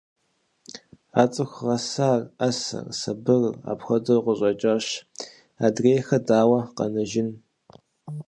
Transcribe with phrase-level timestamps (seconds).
[1.21, 4.85] А цӀыху гъэсар, Ӏэсэр, сабырыр апхуэдэу къыщӀэкӀащ,
[5.65, 7.29] адрейхэр дауэ къэнэжын?